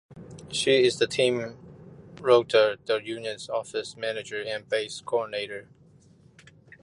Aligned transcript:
She 0.51 0.83
is 0.85 0.97
the 0.97 1.05
team 1.05 1.57
rotor, 2.19 2.77
the 2.85 2.95
unit's 3.03 3.47
office 3.49 3.95
manager 3.95 4.41
and 4.43 4.67
base 4.67 4.99
coordinator. 4.99 5.67